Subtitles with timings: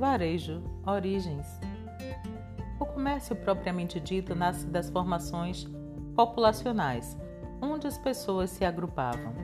[0.00, 1.46] Varejo, origens.
[2.80, 5.68] O comércio propriamente dito nasce das formações
[6.16, 7.18] populacionais,
[7.60, 9.34] onde as pessoas se agrupavam.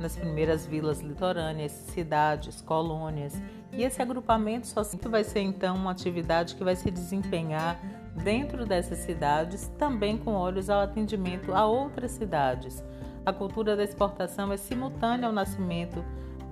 [0.00, 3.40] Nas primeiras vilas litorâneas, cidades, colônias,
[3.72, 7.80] e esse agrupamento social vai ser então uma atividade que vai se desempenhar
[8.24, 12.82] dentro dessas cidades, também com olhos ao atendimento a outras cidades.
[13.24, 16.04] A cultura da exportação é simultânea ao nascimento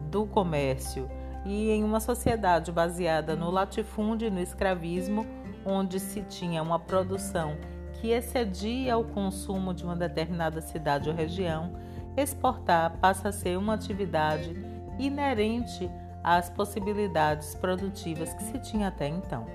[0.08, 1.10] do comércio
[1.48, 5.26] e em uma sociedade baseada no latifúndio e no escravismo,
[5.64, 7.56] onde se tinha uma produção
[7.94, 11.72] que excedia o consumo de uma determinada cidade ou região,
[12.16, 14.54] exportar passa a ser uma atividade
[14.98, 15.90] inerente
[16.22, 19.46] às possibilidades produtivas que se tinha até então.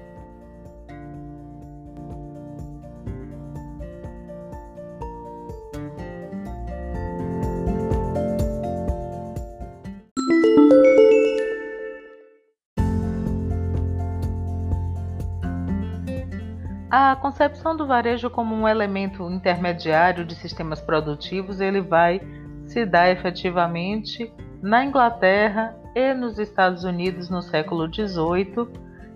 [16.95, 22.21] A concepção do varejo como um elemento intermediário de sistemas produtivos, ele vai
[22.67, 28.69] se dar efetivamente na Inglaterra e nos Estados Unidos no século XVIII.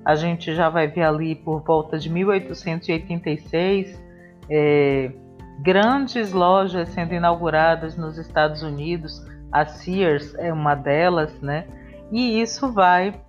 [0.04, 4.04] A gente já vai ver ali por volta de 1886
[4.50, 5.12] é,
[5.60, 9.24] grandes lojas sendo inauguradas nos Estados Unidos.
[9.52, 11.68] A Sears é uma delas, né?
[12.12, 13.22] E isso vai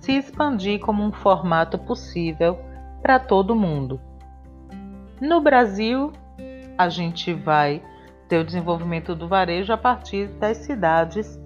[0.00, 2.69] se expandir como um formato possível
[3.02, 4.00] para todo mundo.
[5.20, 6.12] No Brasil,
[6.76, 7.82] a gente vai
[8.28, 11.38] ter o desenvolvimento do varejo a partir das cidades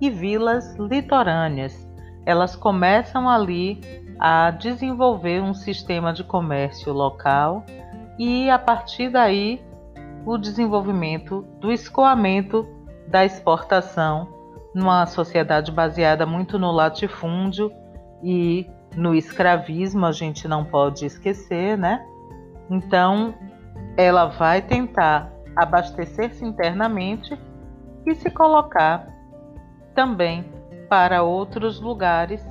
[0.00, 1.88] e vilas litorâneas.
[2.24, 3.80] Elas começam ali
[4.18, 7.64] a desenvolver um sistema de comércio local
[8.18, 9.62] e a partir daí
[10.26, 12.66] o desenvolvimento do escoamento
[13.08, 14.28] da exportação
[14.74, 17.72] numa sociedade baseada muito no latifúndio
[18.22, 18.66] e
[18.96, 22.04] no escravismo, a gente não pode esquecer, né?
[22.68, 23.32] Então,
[23.96, 27.38] ela vai tentar abastecer-se internamente
[28.06, 29.08] e se colocar
[29.94, 30.44] também
[30.88, 32.44] para outros lugares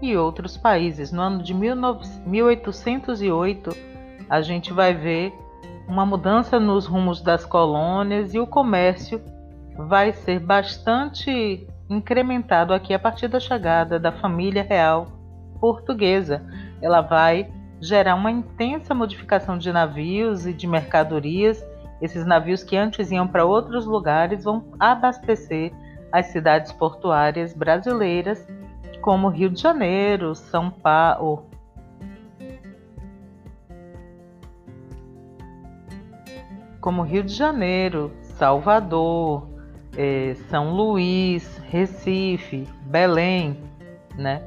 [0.00, 1.10] e outros países.
[1.12, 3.70] No ano de 1808,
[4.28, 5.32] a gente vai ver
[5.86, 9.20] uma mudança nos rumos das colônias e o comércio
[9.76, 15.08] vai ser bastante incrementado aqui a partir da chegada da família real
[15.60, 16.42] portuguesa.
[16.80, 17.50] Ela vai
[17.80, 21.64] gerar uma intensa modificação de navios e de mercadorias.
[22.00, 25.72] Esses navios que antes iam para outros lugares vão abastecer
[26.10, 28.46] as cidades portuárias brasileiras,
[29.00, 31.46] como Rio de Janeiro, São Paulo.
[36.80, 39.48] Como Rio de Janeiro, Salvador,
[39.96, 43.58] eh, São Luís, Recife, Belém,
[44.16, 44.42] né?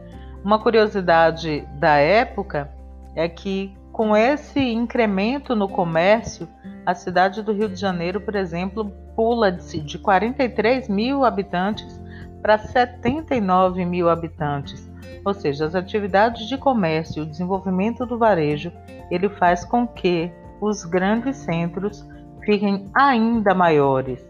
[0.47, 2.71] Uma curiosidade da época
[3.13, 6.47] é que, com esse incremento no comércio,
[6.85, 12.01] a cidade do Rio de Janeiro, por exemplo, pula de, de 43 mil habitantes
[12.41, 14.89] para 79 mil habitantes.
[15.25, 18.71] Ou seja, as atividades de comércio, o desenvolvimento do varejo,
[19.11, 20.31] ele faz com que
[20.61, 22.07] os grandes centros
[22.45, 24.25] fiquem ainda maiores.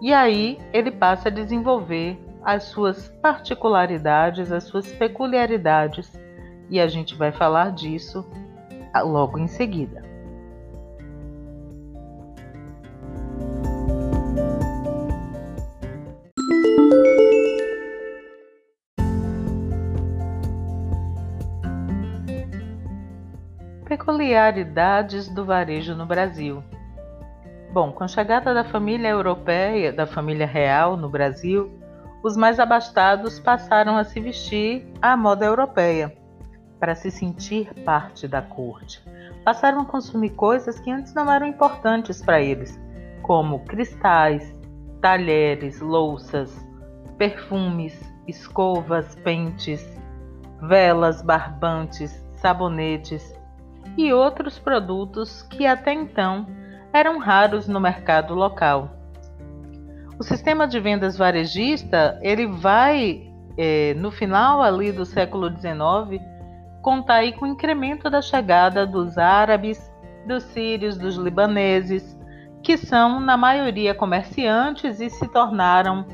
[0.00, 6.10] E aí ele passa a desenvolver as suas particularidades, as suas peculiaridades,
[6.68, 8.28] e a gente vai falar disso
[9.02, 10.08] logo em seguida.
[23.84, 26.62] Peculiaridades do varejo no Brasil.
[27.72, 31.79] Bom, com a chegada da família europeia, da família real no Brasil,
[32.22, 36.16] os mais abastados passaram a se vestir à moda europeia,
[36.78, 39.02] para se sentir parte da corte.
[39.44, 42.78] Passaram a consumir coisas que antes não eram importantes para eles,
[43.22, 44.54] como cristais,
[45.00, 46.54] talheres, louças,
[47.16, 49.84] perfumes, escovas, pentes,
[50.60, 53.34] velas, barbantes, sabonetes
[53.96, 56.46] e outros produtos que até então
[56.92, 58.99] eram raros no mercado local.
[60.20, 66.22] O sistema de vendas varejista ele vai é, no final ali do século XIX
[66.82, 69.90] contar aí com o incremento da chegada dos árabes,
[70.26, 72.18] dos sírios, dos libaneses,
[72.62, 76.04] que são na maioria comerciantes e se tornaram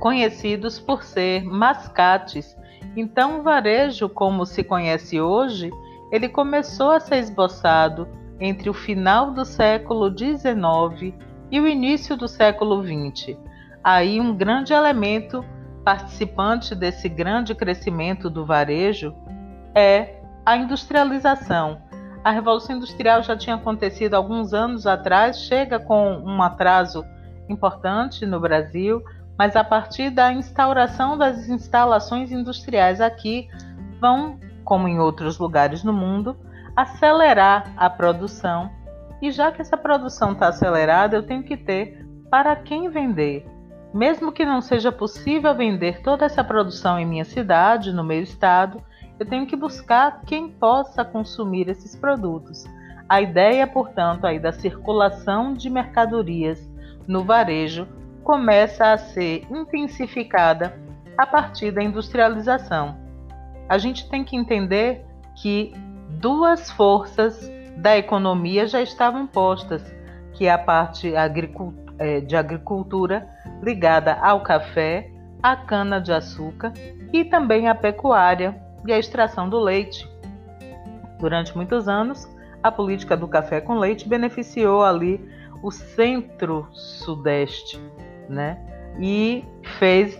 [0.00, 2.58] conhecidos por ser mascates.
[2.96, 5.70] Então, o varejo, como se conhece hoje,
[6.10, 8.08] ele começou a ser esboçado
[8.40, 11.14] entre o final do século XIX
[11.50, 13.36] e o início do século XX.
[13.82, 15.44] Aí um grande elemento
[15.84, 19.14] participante desse grande crescimento do varejo
[19.74, 21.80] é a industrialização.
[22.24, 27.04] A Revolução Industrial já tinha acontecido alguns anos atrás, chega com um atraso
[27.48, 29.00] importante no Brasil,
[29.38, 33.48] mas a partir da instauração das instalações industriais aqui,
[34.00, 36.36] vão, como em outros lugares no mundo,
[36.74, 38.70] acelerar a produção.
[39.20, 43.46] E já que essa produção está acelerada, eu tenho que ter para quem vender.
[43.94, 48.82] Mesmo que não seja possível vender toda essa produção em minha cidade, no meu estado,
[49.18, 52.64] eu tenho que buscar quem possa consumir esses produtos.
[53.08, 56.68] A ideia, portanto, aí da circulação de mercadorias
[57.06, 57.86] no varejo
[58.22, 60.78] começa a ser intensificada
[61.16, 62.98] a partir da industrialização.
[63.68, 65.04] A gente tem que entender
[65.36, 65.72] que
[66.20, 69.82] duas forças da economia já estavam postas,
[70.32, 71.28] que é a parte é,
[72.20, 73.28] de agricultura
[73.62, 75.10] ligada ao café,
[75.42, 76.72] à cana-de-açúcar
[77.12, 78.56] e também à pecuária
[78.86, 80.08] e à extração do leite.
[81.18, 82.28] Durante muitos anos,
[82.62, 85.20] a política do café com leite beneficiou ali
[85.62, 87.80] o centro-sudeste,
[88.28, 88.58] né?
[88.98, 89.44] E
[89.78, 90.18] fez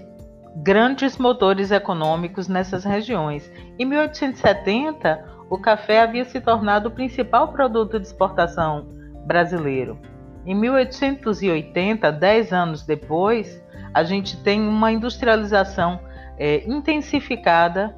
[0.57, 3.51] grandes motores econômicos nessas regiões.
[3.79, 8.87] Em 1870, o café havia se tornado o principal produto de exportação
[9.27, 9.99] brasileiro.
[10.45, 13.63] Em 1880, dez anos depois,
[13.93, 16.01] a gente tem uma industrialização
[16.39, 17.97] é, intensificada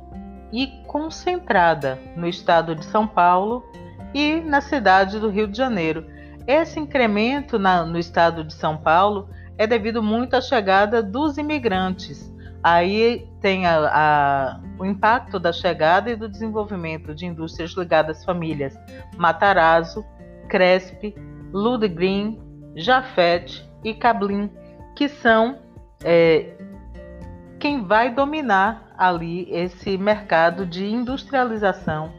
[0.53, 3.65] e concentrada no estado de São Paulo
[4.15, 6.07] e na cidade do Rio de Janeiro.
[6.47, 9.29] Esse incremento na, no estado de São Paulo
[9.59, 12.33] é devido muito à chegada dos imigrantes.
[12.63, 18.25] Aí tem a, a, o impacto da chegada e do desenvolvimento de indústrias ligadas às
[18.25, 18.79] famílias
[19.17, 20.05] Matarazzo,
[20.49, 21.15] Cresp,
[21.53, 22.39] Ludgren,
[22.77, 24.51] Jafet e Cablin,
[24.95, 25.59] que são
[26.05, 26.57] é,
[27.59, 32.13] quem vai dominar ali esse mercado de industrialização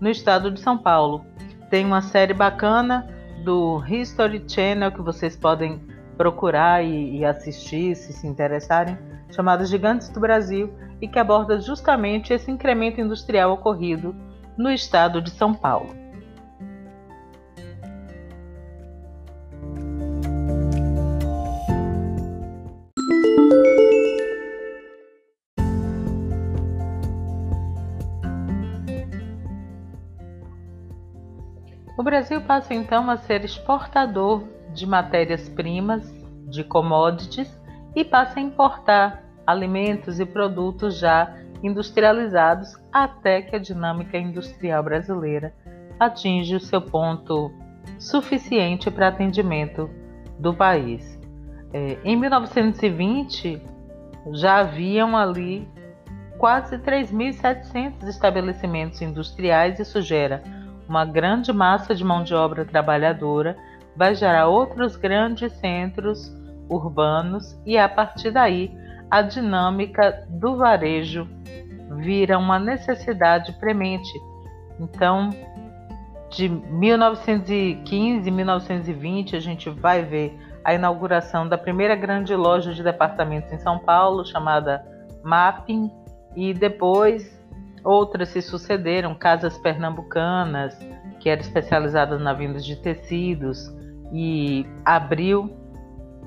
[0.00, 1.24] no estado de São Paulo.
[1.70, 3.08] Tem uma série bacana
[3.44, 5.80] do History Channel que vocês podem
[6.16, 8.96] procurar e, e assistir se se interessarem,
[9.30, 14.14] chamada Gigantes do Brasil, e que aborda justamente esse incremento industrial ocorrido
[14.56, 15.94] no estado de São Paulo.
[31.98, 34.44] O Brasil passa então a ser exportador
[34.74, 36.06] de matérias-primas,
[36.48, 37.50] de commodities,
[37.94, 45.54] e passa a importar alimentos e produtos já industrializados até que a dinâmica industrial brasileira
[45.98, 47.50] atinge o seu ponto
[47.98, 49.88] suficiente para atendimento
[50.38, 51.18] do país.
[51.72, 53.62] É, em 1920,
[54.32, 55.68] já haviam ali
[56.38, 60.42] quase 3.700 estabelecimentos industriais, isso gera
[60.88, 63.56] uma grande massa de mão de obra trabalhadora,
[63.96, 66.32] vai gerar outros grandes centros
[66.68, 68.70] urbanos e a partir daí
[69.10, 71.28] a dinâmica do varejo
[71.98, 74.10] vira uma necessidade premente.
[74.78, 75.30] Então,
[76.30, 83.52] de 1915 1920 a gente vai ver a inauguração da primeira grande loja de departamentos
[83.52, 84.84] em São Paulo, chamada
[85.22, 85.90] Mapping,
[86.34, 87.36] e depois
[87.86, 90.76] Outras se sucederam, casas pernambucanas,
[91.20, 93.72] que era especializada na venda de tecidos,
[94.12, 95.56] e abriu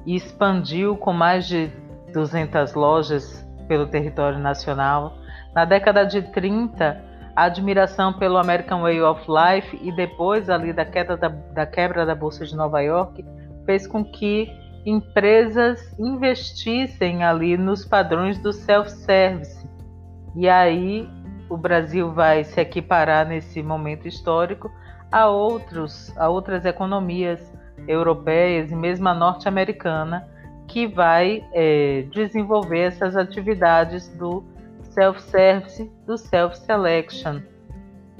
[0.06, 1.70] e expandiu com mais de
[2.12, 5.18] 200 lojas pelo território nacional.
[5.54, 7.04] Na década de 30,
[7.36, 12.06] a admiração pelo American Way of Life e depois ali da, queda da, da quebra
[12.06, 13.24] da Bolsa de Nova York
[13.66, 14.50] fez com que
[14.86, 19.68] empresas investissem ali nos padrões do self-service.
[20.36, 21.08] E aí
[21.50, 24.72] o Brasil vai se equiparar nesse momento histórico
[25.12, 27.40] a, outros, a outras economias
[27.88, 30.28] europeias e mesmo a norte-americana
[30.70, 34.44] que vai é, desenvolver essas atividades do
[34.92, 37.42] self-service, do self-selection.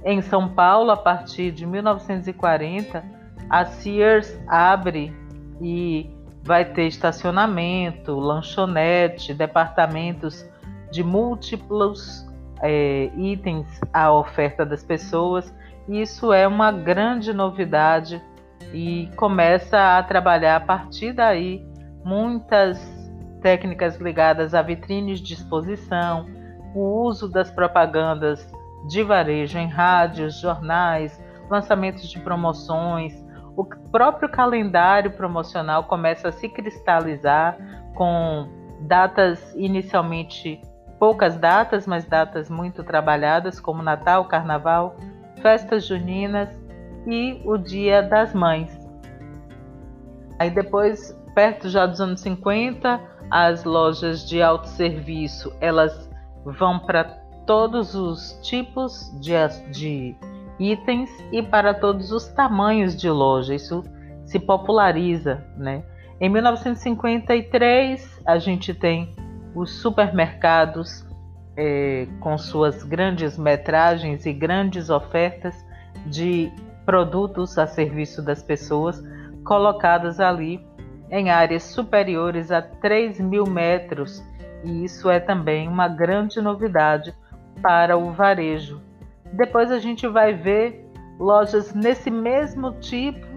[0.04, 3.04] Em São Paulo, a partir de 1940,
[3.50, 5.14] a Sears abre
[5.62, 6.10] e
[6.44, 10.44] vai ter estacionamento, lanchonete, departamentos
[10.92, 12.26] de múltiplos
[12.64, 15.54] é, itens à oferta das pessoas.
[15.88, 18.22] Isso é uma grande novidade
[18.74, 21.69] e começa a trabalhar a partir daí
[22.04, 22.80] muitas
[23.42, 26.28] técnicas ligadas a vitrines de exposição,
[26.74, 28.48] o uso das propagandas
[28.88, 33.14] de varejo em rádios, jornais, lançamentos de promoções,
[33.56, 37.58] o próprio calendário promocional começa a se cristalizar
[37.94, 38.48] com
[38.82, 40.62] datas inicialmente
[40.98, 44.96] poucas datas, mas datas muito trabalhadas, como Natal, Carnaval,
[45.42, 46.50] festas juninas
[47.06, 48.78] e o Dia das Mães.
[50.38, 56.10] Aí depois, perto já dos anos 50, as lojas de autosserviço, elas
[56.44, 57.04] vão para
[57.46, 59.34] todos os tipos de,
[59.72, 60.16] de
[60.60, 63.56] itens e para todos os tamanhos de loja.
[63.56, 63.84] Isso
[64.26, 65.84] se populariza, né?
[66.22, 69.16] Em 1953, a gente tem
[69.56, 71.06] os supermercados
[71.56, 75.56] é, com suas grandes metragens e grandes ofertas
[76.06, 76.52] de
[76.86, 79.02] produtos a serviço das pessoas,
[79.44, 80.69] colocadas ali
[81.10, 84.24] em áreas superiores a 3 mil metros,
[84.64, 87.16] e isso é também uma grande novidade
[87.62, 88.82] para o varejo.
[89.34, 90.86] Depois a gente vai ver
[91.20, 93.28] lojas nesse mesmo tipo,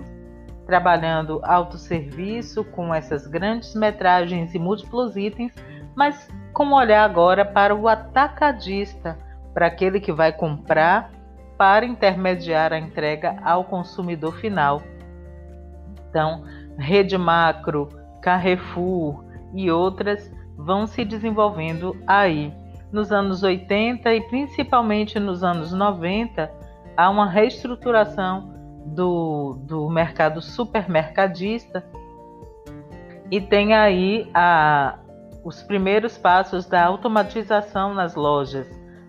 [0.67, 5.53] trabalhando autosserviço, com essas grandes metragens e múltiplos itens,
[5.95, 9.19] mas com olhar agora para o atacadista,
[9.53, 11.11] para aquele que vai comprar
[11.59, 14.83] para intermediar a entrega ao consumidor final.
[16.09, 16.45] Então,
[16.79, 17.89] Rede Macro,
[18.21, 19.25] Carrefour
[19.55, 22.53] e outras vão se desenvolvendo aí.
[22.91, 26.51] Nos anos 80 e principalmente nos anos 90,
[26.97, 28.53] há uma reestruturação
[28.85, 31.85] do, do mercado supermercadista
[33.31, 34.99] e tem aí a,
[35.43, 38.69] os primeiros passos da automatização nas lojas,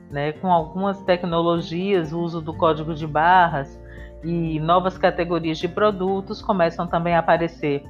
[0.10, 3.78] né, com algumas tecnologias, o uso do código de barras
[4.24, 7.84] e novas categorias de produtos começam também a aparecer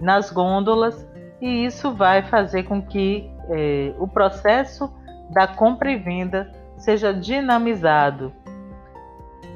[0.00, 1.06] nas gôndolas,
[1.40, 4.92] e isso vai fazer com que eh, o processo
[5.30, 8.32] da compra e venda seja dinamizado.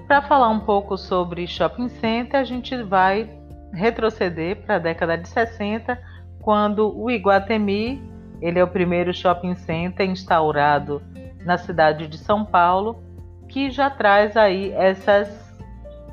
[0.07, 3.31] Para falar um pouco sobre shopping center, a gente vai
[3.73, 5.99] retroceder para a década de 60,
[6.41, 8.03] quando o Iguatemi
[8.41, 11.03] ele é o primeiro shopping center instaurado
[11.45, 13.03] na cidade de São Paulo,
[13.49, 15.44] que já traz aí essas,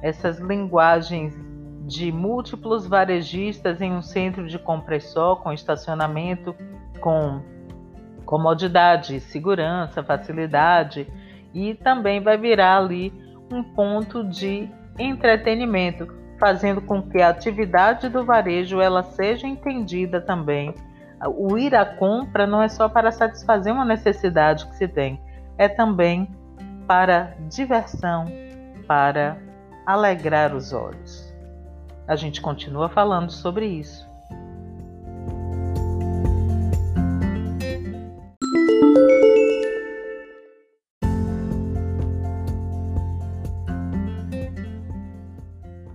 [0.02, 1.34] essas linguagens
[1.86, 6.56] de múltiplos varejistas em um centro de compra só, com estacionamento,
[7.00, 7.42] com
[8.26, 11.08] comodidade, segurança, facilidade,
[11.54, 13.14] e também vai virar ali
[13.52, 16.08] um ponto de entretenimento,
[16.40, 20.74] fazendo com que a atividade do varejo ela seja entendida também.
[21.36, 25.22] O ir à compra não é só para satisfazer uma necessidade que se tem,
[25.58, 26.28] é também
[26.88, 28.26] para diversão,
[28.88, 29.38] para
[29.86, 31.32] alegrar os olhos.
[32.08, 34.10] A gente continua falando sobre isso.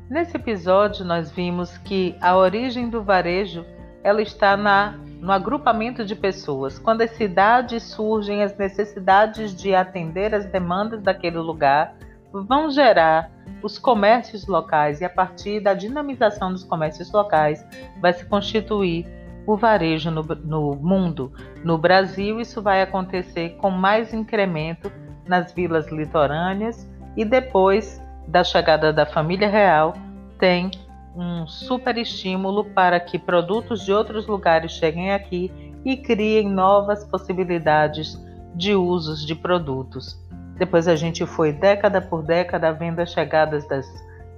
[0.09, 3.67] Nesse episódio, nós vimos que a origem do varejo
[4.03, 6.79] ela está na no agrupamento de pessoas.
[6.79, 11.97] Quando as cidades surgem, as necessidades de atender as demandas daquele lugar
[12.33, 13.31] vão gerar
[13.63, 17.65] os comércios locais e a partir da dinamização dos comércios locais
[18.01, 19.07] vai se constituir
[19.47, 21.33] o varejo no, no mundo.
[21.65, 24.91] No Brasil, isso vai acontecer com mais incremento
[25.27, 29.95] nas vilas litorâneas e depois da chegada da família real
[30.39, 30.71] tem
[31.17, 35.51] um super estímulo para que produtos de outros lugares cheguem aqui
[35.85, 38.21] e criem novas possibilidades
[38.55, 40.19] de usos de produtos.
[40.57, 43.87] Depois a gente foi década por década vendo as chegadas das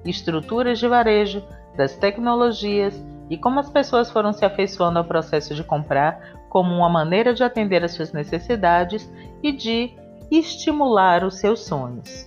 [0.04, 1.42] estruturas de varejo,
[1.76, 6.88] das tecnologias e como as pessoas foram se afeiçoando ao processo de comprar como uma
[6.88, 9.08] maneira de atender às suas necessidades
[9.42, 9.94] e de
[10.30, 12.26] estimular os seus sonhos.